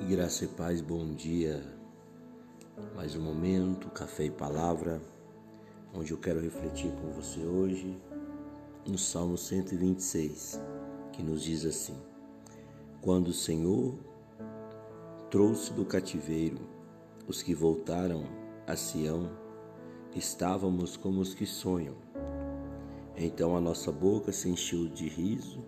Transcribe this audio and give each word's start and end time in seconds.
Graça 0.00 0.46
e 0.46 0.48
paz, 0.48 0.80
bom 0.80 1.14
dia. 1.14 1.62
Mais 2.96 3.14
um 3.14 3.20
momento, 3.20 3.88
café 3.90 4.24
e 4.24 4.30
palavra, 4.30 5.00
onde 5.94 6.12
eu 6.12 6.18
quero 6.18 6.40
refletir 6.40 6.90
com 6.92 7.12
você 7.12 7.40
hoje 7.40 7.96
no 8.84 8.98
Salmo 8.98 9.38
126, 9.38 10.60
que 11.12 11.22
nos 11.22 11.44
diz 11.44 11.64
assim: 11.64 11.94
Quando 13.00 13.28
o 13.28 13.32
Senhor 13.32 13.94
trouxe 15.30 15.72
do 15.72 15.84
cativeiro 15.84 16.58
os 17.28 17.42
que 17.42 17.54
voltaram 17.54 18.24
a 18.66 18.74
Sião, 18.74 19.30
estávamos 20.16 20.96
como 20.96 21.20
os 21.20 21.32
que 21.32 21.46
sonham. 21.46 21.94
Então 23.16 23.56
a 23.56 23.60
nossa 23.60 23.92
boca 23.92 24.32
se 24.32 24.48
encheu 24.48 24.88
de 24.88 25.06
riso 25.06 25.62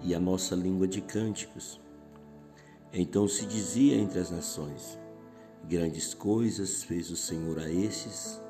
e 0.00 0.14
a 0.14 0.20
nossa 0.20 0.54
língua 0.54 0.88
de 0.88 1.02
cânticos. 1.02 1.80
Então 2.92 3.26
se 3.26 3.46
dizia 3.46 3.96
entre 3.96 4.18
as 4.18 4.30
nações: 4.30 4.98
Grandes 5.64 6.12
coisas 6.12 6.82
fez 6.82 7.10
o 7.10 7.16
Senhor 7.16 7.58
a 7.58 7.70
estes, 7.70 8.40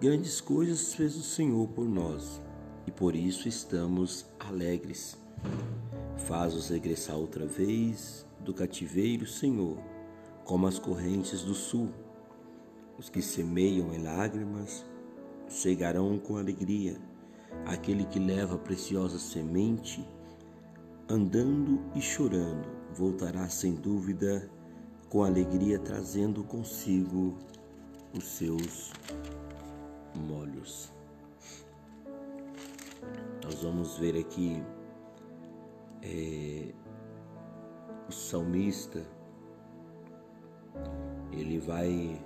grandes 0.00 0.40
coisas 0.40 0.94
fez 0.94 1.14
o 1.16 1.22
Senhor 1.22 1.68
por 1.68 1.86
nós, 1.86 2.40
e 2.86 2.90
por 2.90 3.14
isso 3.14 3.46
estamos 3.46 4.24
alegres. 4.40 5.18
Faz-os 6.16 6.70
regressar 6.70 7.16
outra 7.16 7.44
vez 7.44 8.24
do 8.40 8.54
cativeiro, 8.54 9.26
Senhor, 9.26 9.76
como 10.44 10.66
as 10.66 10.78
correntes 10.78 11.42
do 11.42 11.54
sul. 11.54 11.90
Os 12.98 13.10
que 13.10 13.20
semeiam 13.20 13.92
em 13.92 14.02
lágrimas 14.02 14.84
chegarão 15.48 16.18
com 16.18 16.38
alegria. 16.38 16.96
Aquele 17.66 18.04
que 18.06 18.18
leva 18.18 18.54
a 18.54 18.58
preciosa 18.58 19.18
semente, 19.18 20.06
andando 21.08 21.80
e 21.94 22.00
chorando, 22.00 22.66
voltará 22.94 23.48
sem 23.48 23.74
dúvida 23.74 24.48
com 25.08 25.24
alegria, 25.24 25.78
trazendo 25.78 26.44
consigo 26.44 27.36
os 28.16 28.24
seus 28.24 28.92
molhos. 30.14 30.92
Nós 33.42 33.62
vamos 33.62 33.98
ver 33.98 34.16
aqui 34.16 34.62
é, 36.02 36.72
o 38.08 38.12
salmista, 38.12 39.04
ele 41.32 41.58
vai 41.58 42.24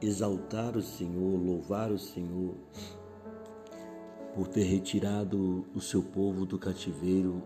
exaltar 0.00 0.76
o 0.76 0.82
Senhor, 0.82 1.38
louvar 1.38 1.90
o 1.90 1.98
Senhor 1.98 2.54
por 4.34 4.48
ter 4.48 4.64
retirado 4.64 5.66
o 5.74 5.80
seu 5.80 6.02
povo 6.02 6.46
do 6.46 6.58
cativeiro 6.58 7.42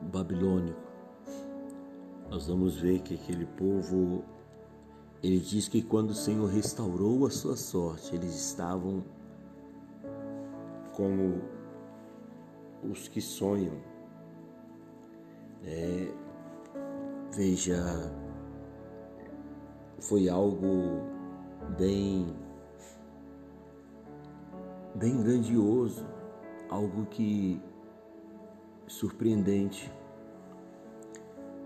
babilônico. 0.00 0.80
Nós 2.30 2.46
vamos 2.46 2.76
ver 2.76 3.00
que 3.00 3.14
aquele 3.14 3.46
povo, 3.46 4.24
ele 5.22 5.38
diz 5.38 5.68
que 5.68 5.82
quando 5.82 6.10
o 6.10 6.14
Senhor 6.14 6.46
restaurou 6.46 7.26
a 7.26 7.30
sua 7.30 7.56
sorte, 7.56 8.14
eles 8.14 8.34
estavam 8.34 9.04
como 10.92 11.42
os 12.82 13.08
que 13.08 13.20
sonham. 13.20 13.76
É, 15.64 16.12
veja, 17.32 17.82
foi 19.98 20.28
algo 20.28 21.00
bem 21.76 22.26
bem 24.96 25.22
grandioso, 25.22 26.06
algo 26.70 27.06
que 27.06 27.60
surpreendente. 28.86 29.92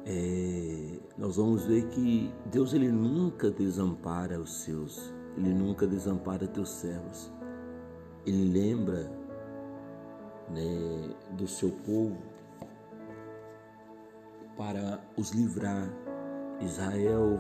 É, 0.05 0.99
nós 1.17 1.37
vamos 1.37 1.65
ver 1.67 1.87
que 1.89 2.33
Deus 2.47 2.73
ele 2.73 2.91
nunca 2.91 3.51
desampara 3.51 4.41
os 4.41 4.63
seus, 4.63 5.13
ele 5.37 5.53
nunca 5.53 5.87
desampara 5.87 6.47
teus 6.49 6.71
servos. 6.71 7.31
Ele 8.27 8.53
lembra 8.53 9.11
né, 10.51 11.15
do 11.33 11.47
seu 11.47 11.71
povo 11.71 12.19
para 14.57 15.01
os 15.17 15.31
livrar. 15.31 15.89
Israel 16.61 17.39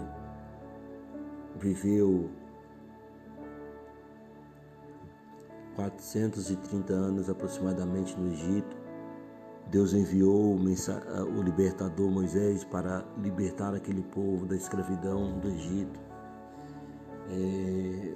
viveu 1.59 2.31
430 5.89 6.93
anos 6.93 7.31
aproximadamente 7.31 8.19
no 8.19 8.31
Egito, 8.31 8.77
Deus 9.69 9.95
enviou 9.95 10.57
o 10.57 11.43
libertador 11.43 12.11
Moisés 12.11 12.65
para 12.65 13.05
libertar 13.17 13.75
aquele 13.75 14.03
povo 14.03 14.45
da 14.45 14.57
escravidão 14.57 15.39
do 15.39 15.49
Egito. 15.49 15.99
É, 17.31 18.15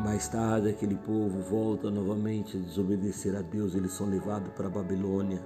mais 0.00 0.28
tarde, 0.28 0.68
aquele 0.68 0.96
povo 0.96 1.40
volta 1.40 1.90
novamente 1.90 2.56
a 2.56 2.60
desobedecer 2.60 3.36
a 3.36 3.40
Deus, 3.40 3.74
eles 3.74 3.92
são 3.92 4.08
levados 4.08 4.52
para 4.52 4.66
a 4.66 4.70
Babilônia. 4.70 5.40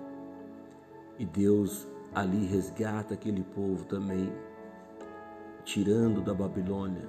E 1.18 1.26
Deus 1.26 1.86
ali 2.14 2.46
resgata 2.46 3.14
aquele 3.14 3.44
povo 3.44 3.84
também, 3.84 4.32
tirando 5.62 6.22
da 6.22 6.32
Babilônia, 6.32 7.06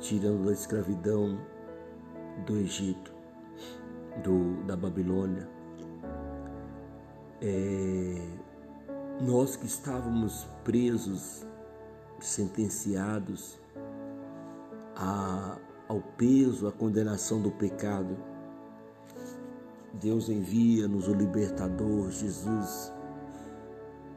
tirando 0.00 0.46
da 0.46 0.52
escravidão 0.52 1.38
do 2.46 2.56
Egito 2.56 3.15
do, 4.22 4.62
da 4.64 4.76
Babilônia. 4.76 5.48
É, 7.40 8.36
nós 9.20 9.56
que 9.56 9.66
estávamos 9.66 10.46
presos, 10.64 11.44
sentenciados 12.20 13.58
a, 14.94 15.58
ao 15.88 16.00
peso, 16.00 16.66
à 16.66 16.72
condenação 16.72 17.40
do 17.40 17.50
pecado, 17.50 18.16
Deus 19.94 20.28
envia-nos 20.28 21.08
o 21.08 21.14
libertador 21.14 22.10
Jesus, 22.10 22.92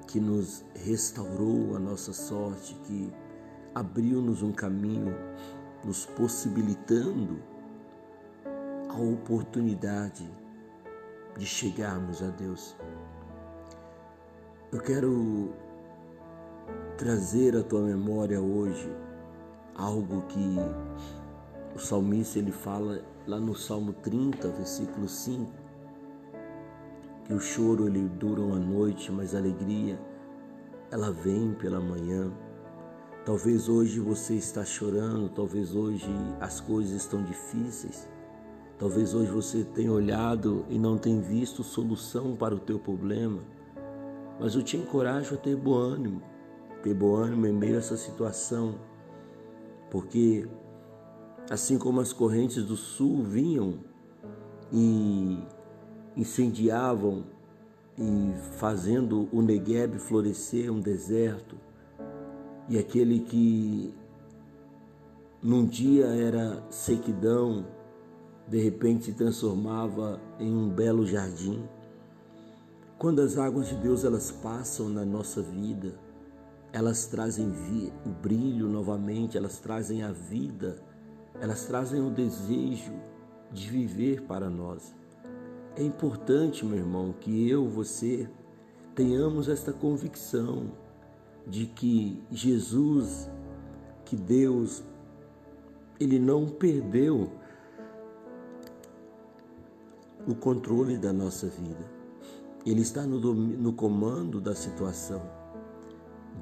que 0.07 0.19
nos 0.19 0.65
restaurou 0.75 1.75
a 1.75 1.79
nossa 1.79 2.11
sorte, 2.11 2.73
que 2.85 3.13
abriu-nos 3.75 4.41
um 4.41 4.51
caminho, 4.51 5.15
nos 5.83 6.05
possibilitando 6.05 7.39
a 8.99 9.01
oportunidade 9.01 10.29
de 11.37 11.45
chegarmos 11.45 12.21
a 12.21 12.27
Deus. 12.27 12.75
Eu 14.71 14.79
quero 14.81 15.53
trazer 16.97 17.55
à 17.55 17.63
tua 17.63 17.81
memória 17.81 18.41
hoje 18.41 18.93
algo 19.75 20.21
que 20.23 20.57
o 21.73 21.79
salmista 21.79 22.39
ele 22.39 22.51
fala 22.51 23.01
lá 23.25 23.39
no 23.39 23.55
Salmo 23.55 23.93
30, 23.93 24.49
versículo 24.49 25.07
5, 25.07 25.49
que 27.23 27.33
o 27.33 27.39
choro 27.39 27.87
ele 27.87 28.09
dura 28.09 28.41
uma 28.41 28.59
noite, 28.59 29.11
mas 29.11 29.33
a 29.33 29.37
alegria 29.37 29.97
ela 30.91 31.11
vem 31.11 31.53
pela 31.53 31.79
manhã. 31.79 32.31
Talvez 33.25 33.69
hoje 33.69 33.99
você 33.99 34.35
está 34.35 34.65
chorando, 34.65 35.29
talvez 35.29 35.73
hoje 35.73 36.09
as 36.41 36.59
coisas 36.59 36.93
estão 36.93 37.23
difíceis. 37.23 38.09
Talvez 38.79 39.13
hoje 39.13 39.29
você 39.29 39.65
tenha 39.65 39.91
olhado 39.91 40.65
e 40.69 40.79
não 40.79 40.97
tenha 40.97 41.21
visto 41.21 41.63
solução 41.63 42.33
para 42.33 42.55
o 42.55 42.59
teu 42.59 42.79
problema, 42.79 43.41
mas 44.39 44.55
eu 44.55 44.63
te 44.63 44.77
encorajo 44.77 45.35
a 45.35 45.37
ter 45.37 45.57
bom 45.57 45.75
ânimo, 45.75 46.21
ter 46.81 46.93
bom 46.93 47.13
ânimo 47.13 47.45
em 47.45 47.51
meio 47.51 47.75
a 47.75 47.79
essa 47.79 47.97
situação, 47.97 48.75
porque 49.91 50.47
assim 51.49 51.77
como 51.77 51.99
as 51.99 52.13
correntes 52.13 52.63
do 52.63 52.77
sul 52.77 53.21
vinham 53.21 53.79
e 54.71 55.43
incendiavam 56.15 57.25
e 57.97 58.31
fazendo 58.53 59.27
o 59.29 59.41
Negueb 59.41 59.99
florescer 59.99 60.71
um 60.71 60.79
deserto, 60.79 61.57
e 62.69 62.77
aquele 62.77 63.19
que 63.19 63.93
num 65.43 65.65
dia 65.65 66.05
era 66.05 66.63
sequidão, 66.69 67.65
de 68.49 68.59
repente 68.59 69.05
se 69.05 69.13
transformava 69.13 70.19
em 70.39 70.51
um 70.51 70.67
belo 70.69 71.05
jardim. 71.05 71.63
Quando 72.97 73.21
as 73.21 73.37
águas 73.37 73.67
de 73.67 73.75
Deus 73.75 74.03
elas 74.03 74.31
passam 74.31 74.89
na 74.89 75.05
nossa 75.05 75.41
vida, 75.41 75.93
elas 76.73 77.05
trazem 77.05 77.47
o 78.05 78.09
brilho 78.09 78.67
novamente, 78.67 79.37
elas 79.37 79.59
trazem 79.59 80.01
a 80.01 80.11
vida, 80.11 80.81
elas 81.39 81.65
trazem 81.65 82.01
o 82.01 82.09
desejo 82.09 82.93
de 83.51 83.69
viver 83.69 84.23
para 84.23 84.49
nós. 84.49 84.95
É 85.75 85.83
importante, 85.83 86.65
meu 86.65 86.77
irmão, 86.77 87.13
que 87.19 87.47
eu, 87.47 87.67
você, 87.67 88.27
tenhamos 88.95 89.47
esta 89.47 89.71
convicção 89.71 90.71
de 91.47 91.67
que 91.67 92.21
Jesus, 92.31 93.29
que 94.05 94.15
Deus, 94.15 94.83
Ele 95.99 96.19
não 96.19 96.47
perdeu 96.47 97.38
o 100.31 100.35
controle 100.35 100.97
da 100.97 101.11
nossa 101.11 101.47
vida. 101.47 101.99
Ele 102.65 102.81
está 102.81 103.03
no, 103.03 103.33
no 103.33 103.73
comando 103.73 104.39
da 104.39 104.53
situação. 104.53 105.21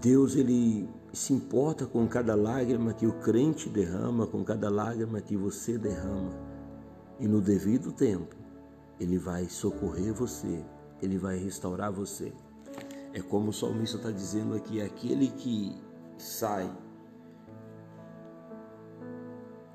Deus 0.02 0.36
ele 0.36 0.90
se 1.14 1.34
importa 1.34 1.86
com 1.86 2.06
cada 2.08 2.36
lágrima 2.36 2.94
que 2.94 3.08
o 3.08 3.14
crente 3.14 3.70
derrama, 3.70 4.28
com 4.28 4.44
cada 4.44 4.70
lágrima 4.70 5.22
que 5.22 5.38
você 5.38 5.78
derrama. 5.78 6.32
E 7.20 7.28
no 7.28 7.42
devido 7.42 7.92
tempo, 7.92 8.36
ele 9.00 9.18
vai 9.18 9.48
socorrer 9.48 10.14
você, 10.14 10.64
ele 11.02 11.18
vai 11.18 11.38
restaurar 11.38 11.92
você. 11.92 12.34
É 13.14 13.22
como 13.22 13.50
o 13.50 13.54
salmista 13.54 13.98
está 13.98 14.12
dizendo 14.12 14.54
aqui: 14.54 14.82
aquele 14.82 15.30
que 15.30 15.76
sai 16.18 16.70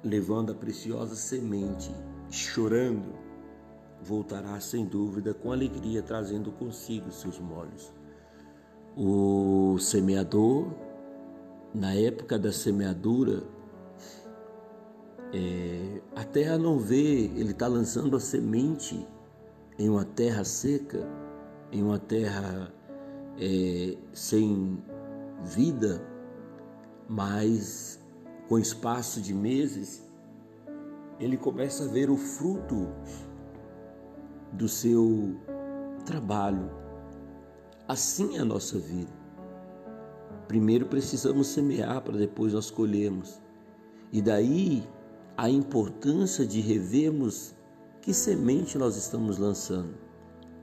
levando 0.04 0.52
a 0.52 0.54
preciosa 0.54 1.14
semente, 1.14 1.94
chorando, 2.30 3.21
voltará 4.02 4.58
sem 4.60 4.84
dúvida 4.84 5.32
com 5.32 5.52
alegria, 5.52 6.02
trazendo 6.02 6.50
consigo 6.52 7.10
seus 7.12 7.38
molhos. 7.38 7.92
O 8.96 9.78
semeador, 9.78 10.68
na 11.74 11.94
época 11.94 12.38
da 12.38 12.52
semeadura, 12.52 13.42
é, 15.32 16.00
a 16.14 16.24
terra 16.24 16.58
não 16.58 16.78
vê, 16.78 17.24
ele 17.36 17.52
está 17.52 17.66
lançando 17.66 18.16
a 18.16 18.20
semente 18.20 19.06
em 19.78 19.88
uma 19.88 20.04
terra 20.04 20.44
seca, 20.44 21.08
em 21.70 21.82
uma 21.82 21.98
terra 21.98 22.70
é, 23.40 23.96
sem 24.12 24.82
vida, 25.44 26.06
mas 27.08 27.98
com 28.48 28.58
espaço 28.58 29.20
de 29.22 29.32
meses, 29.32 30.02
ele 31.18 31.38
começa 31.38 31.84
a 31.84 31.88
ver 31.88 32.10
o 32.10 32.16
fruto 32.16 32.88
do 34.52 34.68
seu 34.68 35.36
trabalho. 36.04 36.70
Assim 37.88 38.36
é 38.36 38.40
a 38.40 38.44
nossa 38.44 38.78
vida. 38.78 39.12
Primeiro 40.46 40.86
precisamos 40.86 41.46
semear 41.46 42.02
para 42.02 42.16
depois 42.16 42.52
nós 42.52 42.70
colhermos. 42.70 43.40
E 44.12 44.20
daí 44.20 44.86
a 45.36 45.48
importância 45.48 46.46
de 46.46 46.60
revermos 46.60 47.54
que 48.00 48.12
semente 48.12 48.76
nós 48.76 48.96
estamos 48.96 49.38
lançando. 49.38 49.94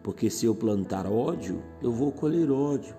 Porque 0.03 0.30
se 0.30 0.45
eu 0.45 0.53
plantar 0.53 1.06
ódio, 1.06 1.63
eu 1.81 1.92
vou 1.92 2.12
colher 2.12 2.51
ódio. 2.51 2.95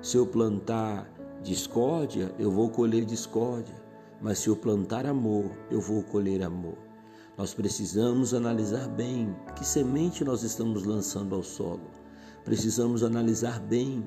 Se 0.00 0.16
eu 0.16 0.26
plantar 0.26 1.08
discórdia, 1.42 2.34
eu 2.38 2.50
vou 2.50 2.68
colher 2.70 3.04
discórdia. 3.04 3.74
Mas 4.20 4.38
se 4.38 4.48
eu 4.48 4.56
plantar 4.56 5.06
amor, 5.06 5.50
eu 5.70 5.80
vou 5.80 6.02
colher 6.02 6.42
amor. 6.42 6.91
Nós 7.36 7.54
precisamos 7.54 8.34
analisar 8.34 8.88
bem 8.88 9.34
que 9.56 9.64
semente 9.64 10.22
nós 10.22 10.42
estamos 10.42 10.84
lançando 10.84 11.34
ao 11.34 11.42
solo. 11.42 11.90
Precisamos 12.44 13.02
analisar 13.02 13.58
bem 13.60 14.06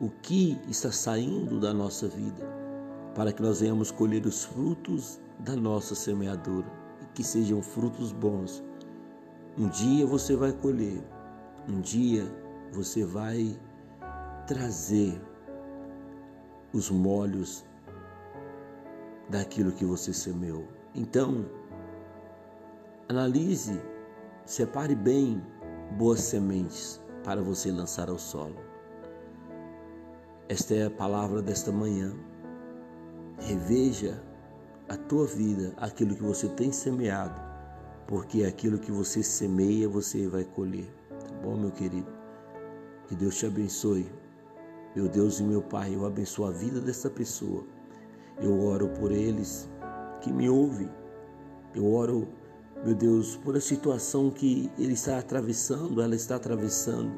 o 0.00 0.10
que 0.10 0.60
está 0.68 0.92
saindo 0.92 1.58
da 1.58 1.72
nossa 1.72 2.08
vida, 2.08 2.44
para 3.14 3.32
que 3.32 3.40
nós 3.40 3.60
venhamos 3.60 3.90
colher 3.90 4.26
os 4.26 4.44
frutos 4.44 5.20
da 5.38 5.56
nossa 5.56 5.94
semeadura 5.94 6.66
e 7.00 7.06
que 7.14 7.24
sejam 7.24 7.62
frutos 7.62 8.12
bons. 8.12 8.62
Um 9.56 9.68
dia 9.68 10.06
você 10.06 10.36
vai 10.36 10.52
colher, 10.52 11.02
um 11.68 11.80
dia 11.80 12.24
você 12.72 13.04
vai 13.04 13.58
trazer 14.46 15.20
os 16.72 16.90
molhos 16.90 17.64
daquilo 19.28 19.72
que 19.72 19.84
você 19.84 20.12
semeou. 20.12 20.66
Então, 20.94 21.46
analise, 23.12 23.78
separe 24.44 24.94
bem 24.94 25.40
boas 25.98 26.20
sementes 26.20 27.00
para 27.22 27.42
você 27.42 27.70
lançar 27.70 28.08
ao 28.08 28.18
solo. 28.18 28.56
Esta 30.48 30.74
é 30.74 30.86
a 30.86 30.90
palavra 30.90 31.40
desta 31.40 31.70
manhã. 31.70 32.12
Reveja 33.38 34.22
a 34.88 34.96
tua 34.96 35.26
vida, 35.26 35.74
aquilo 35.76 36.14
que 36.14 36.22
você 36.22 36.48
tem 36.48 36.72
semeado, 36.72 37.40
porque 38.06 38.44
aquilo 38.44 38.78
que 38.78 38.90
você 38.90 39.22
semeia, 39.22 39.88
você 39.88 40.26
vai 40.26 40.44
colher. 40.44 40.90
Tá 41.10 41.34
bom, 41.42 41.56
meu 41.56 41.70
querido? 41.70 42.10
Que 43.06 43.14
Deus 43.14 43.36
te 43.36 43.46
abençoe. 43.46 44.10
Meu 44.96 45.08
Deus 45.08 45.38
e 45.38 45.42
meu 45.42 45.62
Pai, 45.62 45.94
eu 45.94 46.04
abençoo 46.04 46.46
a 46.46 46.50
vida 46.50 46.80
dessa 46.80 47.08
pessoa 47.08 47.64
eu 48.40 48.60
oro 48.64 48.88
por 48.88 49.12
eles 49.12 49.68
que 50.20 50.32
me 50.32 50.48
ouvem. 50.48 50.90
Eu 51.74 51.92
oro, 51.92 52.28
meu 52.84 52.96
Deus, 52.96 53.36
por 53.36 53.56
a 53.56 53.60
situação 53.60 54.28
que 54.28 54.68
ele 54.76 54.94
está 54.94 55.16
atravessando, 55.16 56.02
ela 56.02 56.16
está 56.16 56.34
atravessando. 56.34 57.12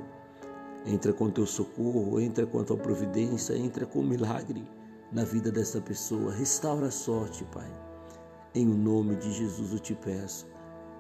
Entra 0.84 1.10
com 1.10 1.30
teu 1.30 1.46
socorro, 1.46 2.20
entra 2.20 2.44
com 2.44 2.60
a 2.60 2.64
tua 2.64 2.76
providência, 2.76 3.56
entra 3.56 3.86
com 3.86 4.00
o 4.00 4.06
milagre 4.06 4.68
na 5.10 5.24
vida 5.24 5.50
dessa 5.50 5.80
pessoa. 5.80 6.34
Restaura 6.34 6.88
a 6.88 6.90
sorte, 6.90 7.44
Pai. 7.44 7.70
Em 8.54 8.68
o 8.68 8.74
nome 8.76 9.16
de 9.16 9.32
Jesus 9.32 9.72
eu 9.72 9.78
te 9.78 9.94
peço. 9.94 10.46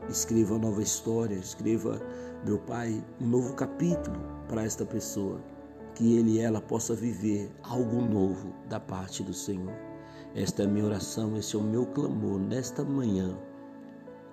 Escreva 0.08 0.58
nova 0.58 0.82
história, 0.82 1.34
escreva, 1.34 2.00
meu 2.46 2.58
Pai, 2.58 3.04
um 3.20 3.26
novo 3.26 3.52
capítulo 3.52 4.18
para 4.48 4.64
esta 4.64 4.86
pessoa. 4.86 5.42
Que 5.94 6.16
ele 6.16 6.32
e 6.32 6.40
ela 6.40 6.62
possa 6.62 6.94
viver 6.94 7.50
algo 7.62 8.00
novo 8.00 8.54
da 8.66 8.80
parte 8.80 9.22
do 9.22 9.34
Senhor. 9.34 9.74
Esta 10.34 10.62
é 10.62 10.66
a 10.66 10.68
minha 10.68 10.86
oração, 10.86 11.36
esse 11.36 11.54
é 11.54 11.58
o 11.58 11.62
meu 11.62 11.84
clamor 11.84 12.40
nesta 12.40 12.82
manhã, 12.82 13.38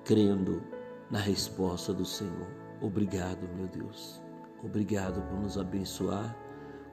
crendo 0.03 0.61
na 1.09 1.19
resposta 1.19 1.93
do 1.93 2.05
Senhor. 2.05 2.47
Obrigado, 2.81 3.47
meu 3.55 3.67
Deus. 3.67 4.21
Obrigado 4.63 5.21
por 5.23 5.39
nos 5.39 5.57
abençoar. 5.57 6.35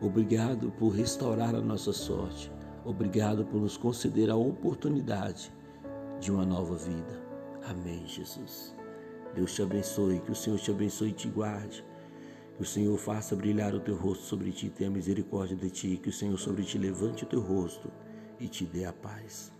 Obrigado 0.00 0.70
por 0.72 0.90
restaurar 0.90 1.54
a 1.54 1.60
nossa 1.60 1.92
sorte. 1.92 2.52
Obrigado 2.84 3.44
por 3.44 3.60
nos 3.60 3.76
conceder 3.76 4.30
a 4.30 4.36
oportunidade 4.36 5.52
de 6.20 6.30
uma 6.30 6.44
nova 6.44 6.76
vida. 6.76 7.22
Amém, 7.64 8.06
Jesus. 8.06 8.74
Deus 9.34 9.54
te 9.54 9.62
abençoe, 9.62 10.20
que 10.20 10.32
o 10.32 10.34
Senhor 10.34 10.58
te 10.58 10.70
abençoe 10.70 11.10
e 11.10 11.12
te 11.12 11.28
guarde. 11.28 11.84
Que 12.56 12.62
o 12.62 12.66
Senhor 12.66 12.96
faça 12.98 13.36
brilhar 13.36 13.74
o 13.74 13.80
teu 13.80 13.96
rosto 13.96 14.24
sobre 14.24 14.50
ti, 14.50 14.68
tenha 14.68 14.90
misericórdia 14.90 15.56
de 15.56 15.70
ti, 15.70 15.96
que 15.96 16.08
o 16.08 16.12
Senhor 16.12 16.38
sobre 16.38 16.64
ti 16.64 16.78
levante 16.78 17.24
o 17.24 17.26
teu 17.26 17.40
rosto 17.40 17.90
e 18.40 18.48
te 18.48 18.64
dê 18.64 18.84
a 18.84 18.92
paz. 18.92 19.52